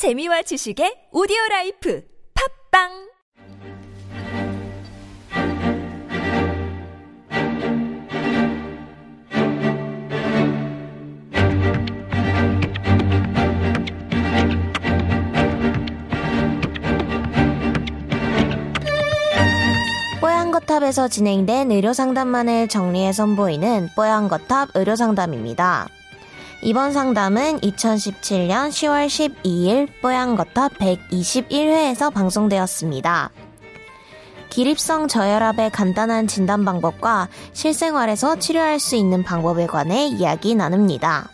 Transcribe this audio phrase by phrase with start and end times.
[0.00, 2.02] 재미와 지식의 오디오 life
[2.72, 2.88] 팟빵
[20.22, 25.99] 뽀얀거탑에서 진행된 의료상담만을 정리해 선보이는 뽀얀거탑 의료상담입니다.
[26.62, 33.30] 이번 상담은 2017년 10월 12일 뽀얀거탑 121회에서 방송되었습니다.
[34.50, 41.30] 기립성 저혈압의 간단한 진단 방법과 실생활에서 치료할 수 있는 방법에 관해 이야기 나눕니다.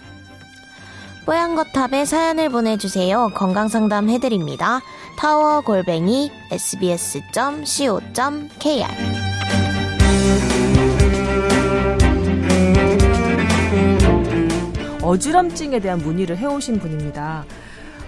[1.24, 3.30] 뽀얀거탑에 사연을 보내주세요.
[3.34, 4.80] 건강상담 해드립니다.
[5.18, 8.06] 타워 골뱅이 sbs.co.kr
[15.06, 17.44] 어지럼증에 대한 문의를 해오신 분입니다.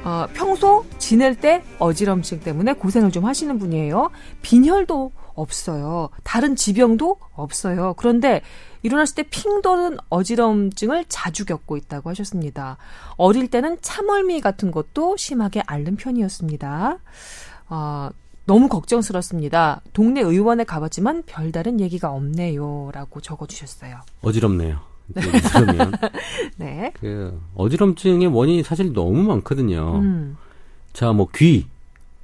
[0.04, 4.10] 어, 평소 지낼 때 어지럼증 때문에 고생을 좀 하시는 분이에요.
[4.42, 6.08] 빈혈도 없어요.
[6.24, 7.94] 다른 지병도 없어요.
[7.96, 8.42] 그런데
[8.82, 12.78] 일어났을 때 핑 도는 어지럼증을 자주 겪고 있다고 하셨습니다.
[13.16, 16.98] 어릴 때는 참얼미 같은 것도 심하게 앓는 편이었습니다.
[17.68, 18.10] 어,
[18.44, 19.82] 너무 걱정스럽습니다.
[19.92, 22.90] 동네 의원에 가봤지만 별다른 얘기가 없네요.
[22.92, 23.98] 라고 적어주셨어요.
[24.22, 24.87] 어지럽네요.
[25.14, 25.92] 그러면
[26.56, 26.92] 네.
[27.00, 29.96] 그 어지럼증의 원인이 사실 너무 많거든요.
[29.96, 30.36] 음,
[30.92, 31.66] 자, 뭐 귀,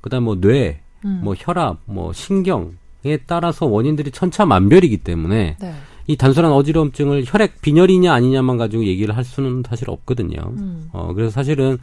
[0.00, 1.20] 그다음 뭐 뇌, 음.
[1.22, 5.74] 뭐 혈압, 뭐 신경에 따라서 원인들이 천차만별이기 때문에 네.
[6.06, 10.38] 이 단순한 어지럼증을 혈액 빈혈이냐 아니냐만 가지고 얘기를 할 수는 사실 없거든요.
[10.58, 10.88] 음.
[10.92, 11.78] 어, 그래서 사실은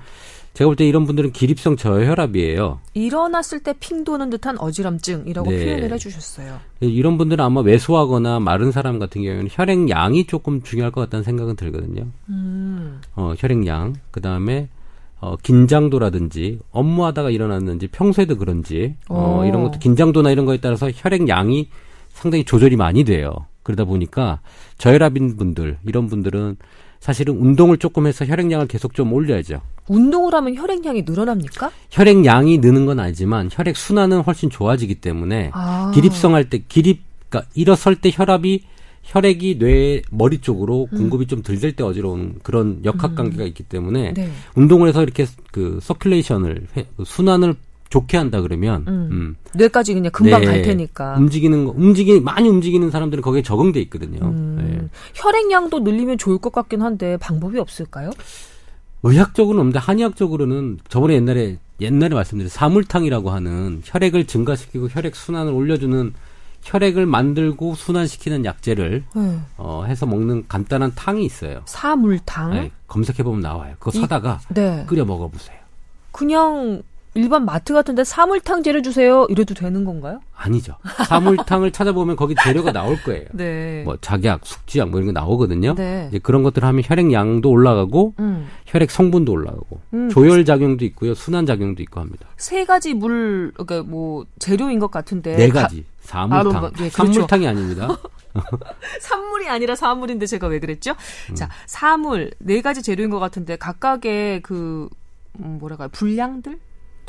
[0.53, 2.79] 제가 볼 때 이런 분들은 기립성 저혈압이에요.
[2.93, 5.65] 일어났을 때 핑 도는 듯한 어지럼증이라고 네.
[5.65, 6.59] 표현을 해주셨어요.
[6.81, 12.07] 이런 분들은 아마 왜소하거나 마른 사람 같은 경우에는 혈액량이 조금 중요할 것 같다는 생각은 들거든요.
[12.29, 14.67] 음, 어, 혈액량, 그 다음에
[15.21, 19.45] 어, 긴장도라든지 업무하다가 일어났는지 평소에도 그런지 어, 오.
[19.45, 21.69] 이런 것도 긴장도나 이런 거에 따라서 혈액량이
[22.09, 23.31] 상당히 조절이 많이 돼요.
[23.63, 24.41] 그러다 보니까
[24.79, 26.57] 저혈압인 분들 이런 분들은
[27.01, 29.59] 사실은 운동을 조금 해서 혈액량을 계속 좀 올려야죠.
[29.89, 31.71] 운동을 하면 혈액량이 늘어납니까?
[31.89, 35.91] 혈액량이 느는 건 아니지만 혈액 순환은 훨씬 좋아지기 때문에 아.
[35.93, 38.63] 기립성할 때 기립 그러니까 일어설 때 혈압이
[39.01, 40.97] 혈액이 뇌 머리 쪽으로 음.
[40.97, 44.29] 공급이 좀덜 될 때 어지러운 그런 역학 관계가 있기 때문에 네.
[44.53, 46.67] 운동을 해서 이렇게 그 서큘레이션을
[47.03, 47.55] 순환을
[47.91, 49.09] 좋게 한다 그러면 음.
[49.11, 51.15] 음, 뇌까지 그냥 금방 네, 갈 테니까.
[51.17, 54.19] 움직이는 거 움직이 많이 움직이는 사람들은 거기에 적응돼 있거든요.
[54.23, 54.89] 음, 예.
[55.13, 58.11] 혈액량도 늘리면 좋을 것 같긴 한데 방법이 없을까요?
[59.03, 66.13] 의학적으로는 없는데 한의학적으로는 저번에 옛날에 옛날에 말씀드린 사물탕이라고 하는 혈액을 증가시키고 혈액 순환을 올려주는
[66.63, 69.39] 혈액을 만들고 순환시키는 약재를 네.
[69.57, 71.63] 어, 해서 먹는 간단한 탕이 있어요.
[71.65, 72.51] 사물탕.
[72.51, 73.73] 네, 검색해 보면 나와요.
[73.79, 74.85] 그거 이- 사다가 네.
[74.87, 75.57] 끓여 먹어보세요.
[76.11, 76.83] 그냥
[77.13, 79.27] 일반 마트 같은데 사물탕 재료 주세요.
[79.29, 80.21] 이래도 되는 건가요?
[80.33, 80.75] 아니죠.
[81.07, 83.25] 사물탕을 찾아보면 거기 재료가 나올 거예요.
[83.33, 83.83] 네.
[83.83, 85.75] 뭐 작약, 숙지약 뭐 이런 거 나오거든요.
[85.75, 86.07] 네.
[86.09, 88.47] 이제 그런 것들 하면 혈액량도 올라가고 음.
[88.65, 90.09] 혈액 성분도 올라가고 음.
[90.09, 92.27] 조혈 작용도 있고요, 순환 작용도 있고 합니다.
[92.37, 96.89] 세 가지 물, 그러니까 뭐 재료인 것 같은데 네 가- 가지 사물탕, 아, 뭐, 예,
[96.89, 96.95] 그렇죠.
[97.13, 97.89] 산물탕이 아닙니다.
[99.01, 100.91] 산물이 아니라 사물인데 제가 왜 그랬죠?
[101.29, 101.35] 음.
[101.35, 104.87] 자, 사물 네 가지 재료인 것 같은데 각각의 그
[105.39, 106.57] 음, 뭐랄까요 분량들?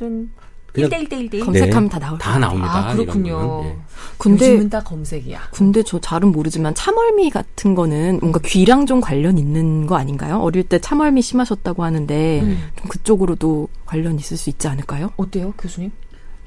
[0.02, 0.30] 든
[0.72, 2.88] 그냥 1대1 대1대1 검색하면 다 나올 다 나옵니다.
[2.88, 3.62] 아, 그렇군요.
[3.64, 3.76] 예.
[4.18, 5.50] 근데 요즘은 다 검색이야.
[5.52, 10.38] 근데 저 잘은 모르지만 참얼미 같은 거는 뭔가 귀랑 좀 관련 있는 거 아닌가요?
[10.38, 12.58] 어릴 때 참얼미 심하셨다고 하는데 음.
[12.76, 15.12] 좀 그쪽으로도 관련 있을 수 있지 않을까요?
[15.16, 15.92] 어때요, 교수님?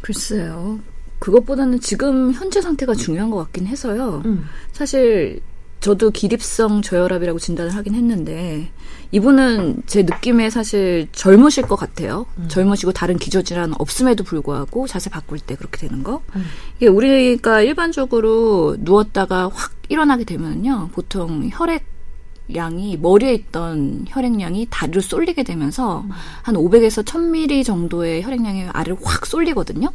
[0.02, 0.80] 글쎄요.
[1.20, 4.22] 그것보다는 지금 현재 상태가 중요한 것 같긴 해서요.
[4.26, 4.46] 음.
[4.74, 5.40] 사실
[5.86, 8.72] 저도 기립성 저혈압이라고 진단을 하긴 했는데
[9.12, 12.26] 이분은 제 느낌에 사실 젊으실 것 같아요.
[12.48, 16.24] 젊으시고 다른 기저질환 없음에도 불구하고 자세 바꿀 때 그렇게 되는 거.
[16.36, 16.46] 음.
[16.78, 20.90] 이게 우리가 일반적으로 누웠다가 확 일어나게 되면요.
[20.92, 21.86] 보통 혈액
[22.56, 26.04] 양이 머리에 있던 혈액량이 다리로 쏠리게 되면서
[26.42, 29.92] 한 500에서 1000ml 정도의 혈액량이 아래로 확 쏠리거든요.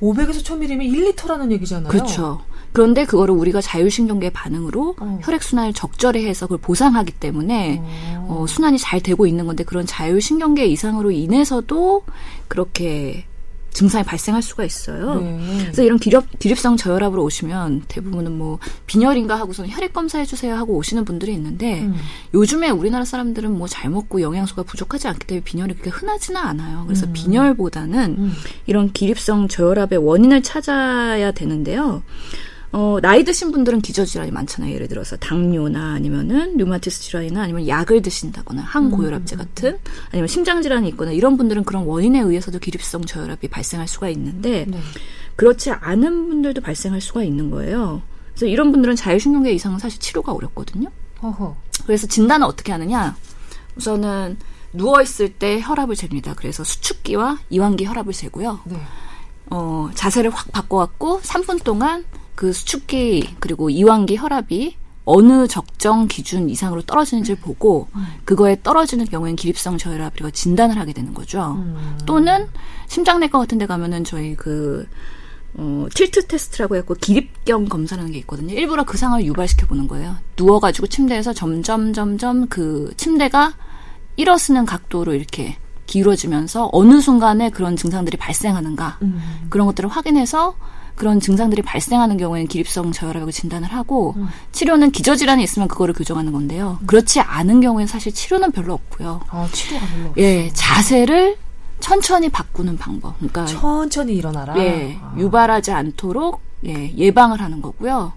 [0.00, 1.88] 500에서 1000ml면 1리터라는 얘기잖아요.
[1.88, 2.42] 그렇죠.
[2.72, 5.18] 그런데 그거를 우리가 자율신경계 반응으로 어.
[5.22, 7.82] 혈액순환을 적절히 해서 그걸 보상하기 때문에
[8.28, 12.04] 어, 순환이 잘 되고 있는 건데 그런 자율신경계 이상으로 인해서도
[12.48, 13.24] 그렇게
[13.76, 15.20] 증상이 발생할 수가 있어요.
[15.20, 15.38] 네.
[15.64, 21.04] 그래서 이런 기립, 기립성 저혈압으로 오시면 대부분은 뭐 빈혈인가 하고서는 혈액 검사해 주세요 하고 오시는
[21.04, 21.94] 분들이 있는데 음.
[22.32, 26.84] 요즘에 우리나라 사람들은 뭐 잘 먹고 영양소가 부족하지 않기 때문에 빈혈이 그렇게 흔하지는 않아요.
[26.86, 27.12] 그래서 음.
[27.12, 28.32] 빈혈보다는 음.
[28.64, 32.02] 이런 기립성 저혈압의 원인을 찾아야 되는데요.
[32.76, 34.74] 어, 나이 드신 분들은 기저질환이 많잖아요.
[34.74, 39.78] 예를 들어서 당뇨나 아니면은 류마티스 질환이나 아니면 약을 드신다거나 항고혈압제 같은
[40.10, 44.66] 아니면 심장 질환이 있거나 이런 분들은 그런 원인에 의해서도 기립성 저혈압이 발생할 수가 있는데
[45.36, 48.02] 그렇지 않은 분들도 발생할 수가 있는 거예요.
[48.34, 50.90] 그래서 이런 분들은 자율신경계 이상은 사실 치료가 어렵거든요.
[51.22, 51.56] 허허.
[51.86, 53.16] 그래서 진단은 어떻게 하느냐?
[53.76, 54.36] 우선은
[54.74, 56.34] 누워 있을 때 혈압을 잽니다.
[56.36, 58.60] 그래서 수축기와 이완기 혈압을 재고요.
[58.66, 58.76] 네.
[59.48, 62.04] 어, 자세를 확 바꿔갖고 3분 동안
[62.36, 67.88] 그 수축기 그리고 이완기 혈압이 어느 적정 기준 이상으로 떨어지는지를 보고
[68.24, 71.56] 그거에 떨어지는 경우엔 기립성 저혈압이라고 진단을 하게 되는 거죠.
[72.06, 72.48] 또는
[72.88, 74.86] 심장내과 같은 데 가면은 저희 그
[75.54, 78.54] 어, 틸트 테스트라고 해갖고 기립경 검사라는 게 있거든요.
[78.54, 80.16] 일부러 그 상황을 유발시켜 보는 거예요.
[80.36, 83.54] 누워가지고 침대에서 점점 점점 그 침대가
[84.16, 85.56] 일어서는 각도로 이렇게
[85.86, 88.98] 기울어지면서 어느 순간에 그런 증상들이 발생하는가
[89.48, 90.56] 그런 것들을 확인해서
[90.96, 94.16] 그런 증상들이 발생하는 경우에는 기립성 저혈압이라고 진단을 하고
[94.52, 96.80] 치료는 기저질환이 있으면 그거를 교정하는 건데요.
[96.86, 99.20] 그렇지 않은 경우에는 사실 치료는 별로 없고요.
[99.28, 100.20] 아, 치료가 별로 없어.
[100.20, 101.36] 예, 자세를
[101.80, 103.16] 천천히 바꾸는 방법.
[103.18, 104.58] 그러니까 천천히 일어나라.
[104.58, 105.14] 예, 아.
[105.18, 108.14] 유발하지 않도록 예, 예방을 하는 거고요.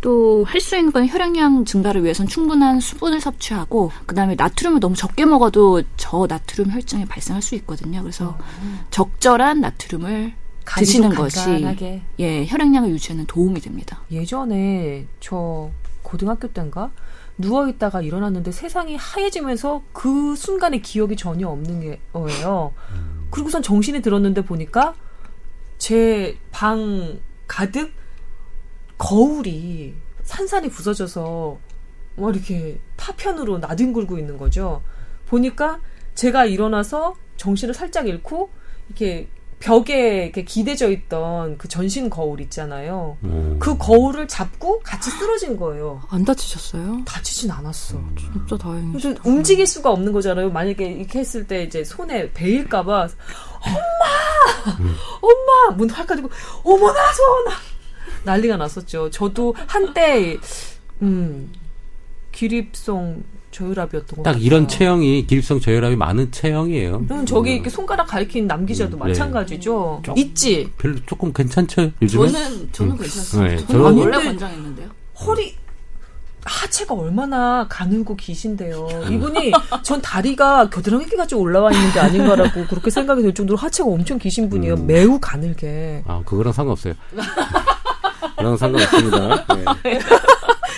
[0.00, 5.24] 또 할 수 있는 건 혈액량 증가를 위해선 충분한 수분을 섭취하고 그다음에 나트륨을 너무 적게
[5.26, 8.00] 먹어도 저 나트륨 혈증이 발생할 수 있거든요.
[8.02, 8.36] 그래서
[8.90, 10.32] 적절한 나트륨을
[10.64, 11.38] 드시는 좀 것이.
[12.20, 14.00] 예, 혈액량을 유지하는 도움이 됩니다.
[14.10, 15.70] 예전에 저
[16.02, 16.90] 고등학교 때인가
[17.38, 22.72] 누워 있다가 일어났는데 세상이 하얘지면서 그 순간에 기억이 전혀 없는 게- 거예요.
[23.30, 24.94] 그리고선 정신이 들었는데 보니까
[25.78, 27.18] 제 방
[27.48, 27.92] 가득
[28.98, 31.58] 거울이 산산이 부서져서
[32.16, 34.82] 막 이렇게 파편으로 나뒹굴고 있는 거죠.
[35.26, 35.80] 보니까
[36.14, 38.50] 제가 일어나서 정신을 살짝 잃고
[38.88, 39.28] 이렇게
[39.62, 43.16] 벽에 이렇게 기대져 있던 그 전신 거울 있잖아요.
[43.22, 43.56] 음.
[43.60, 46.02] 그 거울을 잡고 같이 쓰러진 거예요.
[46.10, 47.02] 안 다치셨어요?
[47.06, 47.96] 다치진 않았어.
[48.18, 49.14] 진짜 다행이죠.
[49.24, 50.50] 움직일 수가 없는 거잖아요.
[50.50, 53.08] 만약에 이렇게 했을 때 이제 손에 베일까봐
[53.60, 54.78] 엄마,
[55.20, 56.28] 엄마 문 활 가지고
[56.64, 57.56] 어머나 소나
[58.24, 59.10] 난리가 났었죠.
[59.10, 60.38] 저도 한때
[61.02, 61.52] 음
[62.32, 64.42] 기립성 저혈압이었던 것딱 같아요.
[64.42, 67.04] 이런 체형이 기립성 저혈압이 많은 체형이에요.
[67.06, 69.08] 그럼 저기 이렇게 손가락 가리킨 남기자도 음, 네.
[69.08, 70.00] 마찬가지죠.
[70.04, 70.70] 좀- 있지.
[70.78, 72.28] 별로 조금 괜찮죠 요즘에?
[72.32, 73.54] 저는 저는 괜찮습니다.
[73.56, 74.88] 네, 저는 원래 권장했는데요.
[75.26, 75.54] 허리
[76.44, 78.88] 하체가 얼마나 가늘고 기신데요.
[79.08, 79.52] 이분이
[79.84, 84.48] 전 다리가 겨드랑이가 좀 올라와 있는 게 아닌가라고 그렇게 생각이 들 정도로 하체가 엄청 기신
[84.48, 84.74] 분이에요.
[84.74, 84.86] 음.
[84.88, 86.02] 매우 가늘게.
[86.06, 86.94] 아 그거랑 상관없어요.
[88.36, 89.46] 그랑 상관없습니다.
[89.84, 90.00] 네.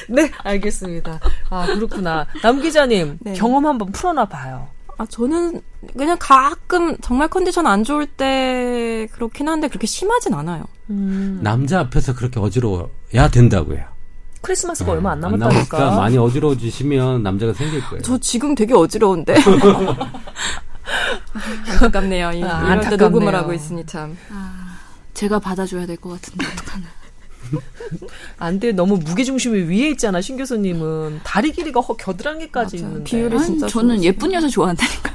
[0.09, 1.21] 네, 알겠습니다.
[1.51, 2.27] 아 그렇구나.
[2.43, 3.33] 남 기자님 네.
[3.35, 4.69] 경험 한번 풀어놔 봐요.
[4.97, 5.61] 아, 저는
[5.97, 10.65] 그냥 가끔 정말 컨디션 안 좋을 때 그렇긴 한데 그렇게 심하진 않아요.
[10.87, 13.81] 남자 앞에서 그렇게 어지러워야 된다고요.
[14.43, 15.97] 크리스마스가 얼마 안안 남았다니까.
[15.97, 18.03] 많이 어지러워지시면 남자가 생길 거예요.
[18.03, 19.35] 저 지금 되게 어지러운데.
[21.71, 22.33] 안타깝네요.
[22.33, 22.97] 이- 아, 때 안타깝네요.
[23.09, 24.17] 녹음을 하고 있으니 참.
[25.15, 26.87] 제가 받아줘야 될 것 같은데 어떡하나.
[28.39, 28.73] 안 돼.
[28.73, 30.21] 너무 무게 중심이 위에 있잖아.
[30.21, 32.87] 신 교수님은 다리 길이가 허- 겨드랑이까지 맞아.
[32.87, 33.05] 있는데.
[33.05, 34.07] 비율이 아니, 진짜 저는 좋으시네.
[34.09, 35.15] 예쁜 여자 좋아한다니까.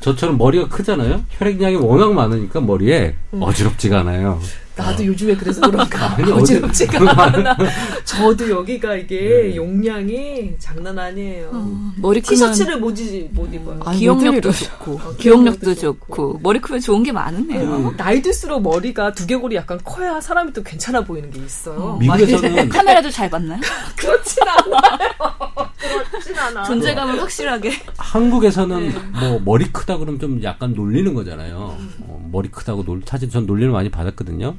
[0.00, 1.24] 저처럼 머리가 크잖아요.
[1.38, 4.40] 혈액량이 워낙 많으니까 머리에 어지럽지가 않아요.
[4.82, 7.56] 나도 요즘에 그래서 그런가 어지럽지가 않아.
[8.04, 11.50] 저도 여기가 이게 용량이 장난 아니에요.
[11.96, 13.80] 머리 크면 티셔츠를 못, 입, 못 입어요.
[13.84, 17.94] 아니, 기억력도 좋고 어, 기억력도 좋고 머리 크면 좋은 게 많으네요.
[17.96, 21.96] 나이 들수록 머리가 두개골이 약간 커야 사람이 또 괜찮아 보이는 게 있어요.
[22.00, 23.60] 미국에서는 카메라도 잘 봤나요?
[23.96, 25.70] 그렇진 않아요.
[26.10, 26.64] 그렇진 않아.
[26.64, 27.72] 존재감을 확실하게.
[27.96, 28.94] 한국에서는 네.
[29.28, 31.76] 뭐 머리 크다 그러면 좀 약간 놀리는 거잖아요.
[31.78, 31.94] 음.
[32.32, 34.56] 어, 머리 크다고 놀 사실 전 놀림을 많이 받았거든요.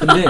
[0.00, 0.24] 근데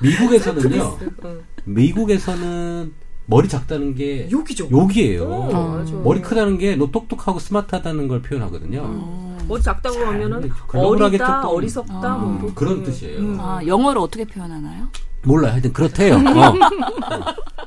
[0.00, 0.98] 미국에서는요.
[1.24, 1.40] 응.
[1.64, 2.92] 미국에서는
[3.26, 4.68] 머리 작다는 게 욕이죠.
[4.70, 5.24] 욕이에요.
[5.28, 5.84] 어.
[6.02, 9.36] 머리 크다는 게 너 똑똑하고 스마트하다는 걸 표현하거든요.
[9.46, 12.54] 머리 작다고 하면은 어리다, 조금- 어리석다, 뭐 음, 이렇게.
[12.54, 13.18] 그런 뜻이에요.
[13.18, 13.36] 음.
[13.40, 14.88] 아, 영어로 어떻게 표현하나요?
[15.24, 15.52] 몰라요.
[15.52, 16.14] 하여튼 그렇대요.
[16.14, 16.54] 어.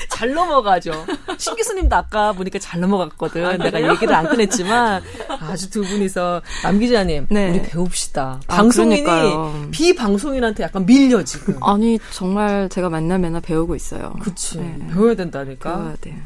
[0.08, 1.06] 잘 넘어가죠.
[1.38, 3.44] 신 교수님도 아까 보니까 잘 넘어갔거든.
[3.44, 5.02] 아, 내가 얘기를 안 꺼냈지만
[5.40, 7.50] 아주 두 분이서 남 기자님 네.
[7.50, 8.40] 우리 배웁시다.
[8.46, 9.68] 아, 방송인이 그러니까요.
[9.70, 11.62] 비방송인한테 약간 밀려 지금.
[11.62, 14.14] 아니 정말 제가 만나면 배우고 있어요.
[14.20, 14.58] 그치.
[14.58, 14.78] 네.
[14.92, 15.76] 배워야 된다니까.
[15.76, 16.22] 배워야 돼.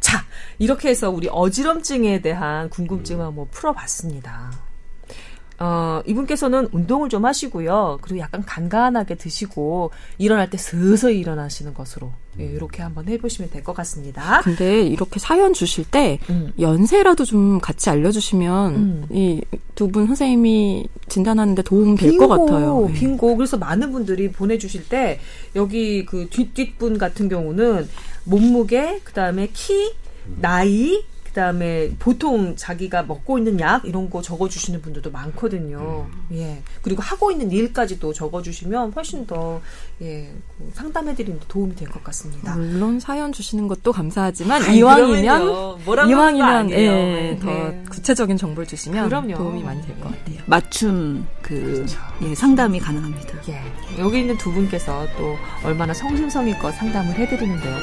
[0.00, 0.24] 자,
[0.58, 4.52] 이렇게 해서 우리 어지럼증에 대한 궁금증을 한번 풀어봤습니다.
[5.58, 7.98] 어, 이분께서는 운동을 좀 하시고요.
[8.02, 13.74] 그리고 약간 간간하게 드시고 일어날 때 서서히 일어나시는 것으로 예, 이렇게 한번 해보시면 될 것
[13.76, 14.40] 같습니다.
[14.44, 16.52] 근데 이렇게 사연 주실 때 음.
[16.60, 19.06] 연세라도 좀 같이 알려주시면 음.
[19.10, 22.86] 이두 분 선생님이 진단하는데 도움 될 것 같아요.
[22.88, 22.92] 네.
[22.92, 23.36] 빙고.
[23.36, 25.20] 그래서 많은 분들이 보내주실 때
[25.54, 27.88] 여기 그 뒷뒷분 같은 경우는
[28.24, 29.94] 몸무게, 그 다음에 키,
[30.40, 31.02] 나이,
[31.36, 36.06] 그 다음에 보통 자기가 먹고 있는 약 이런 거 적어 주시는 분들도 많거든요.
[36.32, 36.62] 예.
[36.80, 39.60] 그리고 하고 있는 일까지도 적어 주시면 훨씬 더
[40.00, 42.56] 예, 그 상담해 드리는 데 도움이 될 것 같습니다.
[42.56, 45.78] 물론 사연 주시는 것도 감사하지만 아이, 이왕이면
[46.08, 46.70] 이왕이면.
[46.70, 47.84] 예, 더 네.
[47.90, 49.34] 구체적인 정보를 주시면 그럼요.
[49.36, 50.38] 도움이 많이 될 것 같아요.
[50.46, 51.84] 맞춤 그
[52.22, 53.38] 예, 상담이 가능합니다.
[53.50, 53.60] 예.
[53.98, 57.76] 여기 있는 두 분께서 또 얼마나 성심성의껏 상담을 해 드리는데요.